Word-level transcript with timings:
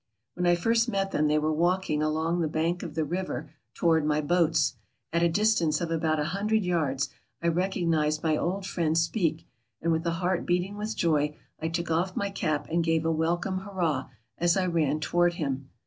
When 0.33 0.47
I 0.47 0.55
first 0.55 0.89
met 0.89 1.11
them 1.11 1.27
they 1.27 1.37
were 1.37 1.53
walking 1.53 2.01
along 2.01 2.39
the 2.41 2.47
bank 2.47 2.81
of 2.81 2.95
the 2.95 3.05
river 3.05 3.51
toward 3.75 4.03
my 4.03 4.19
boats. 4.19 4.73
At 5.13 5.21
a 5.21 5.29
distance 5.29 5.79
of 5.79 5.91
about 5.91 6.19
a 6.19 6.23
hundred 6.33 6.65
yards 6.65 7.09
I 7.39 7.49
recognized 7.49 8.23
my 8.23 8.35
old 8.35 8.65
friend 8.65 8.97
Speke, 8.97 9.45
and 9.79 9.91
with 9.91 10.03
a 10.07 10.13
heart 10.17 10.43
beating 10.47 10.75
with 10.75 10.97
joy 10.97 11.37
I 11.61 11.67
took 11.67 11.91
off 11.91 12.15
my 12.15 12.31
cap 12.31 12.67
and 12.67 12.83
gave 12.83 13.05
a 13.05 13.11
welcome 13.11 13.59
hurrah! 13.59 14.09
as 14.39 14.57
I 14.57 14.65
ran 14.65 15.01
toward 15.01 15.35
him. 15.35 15.69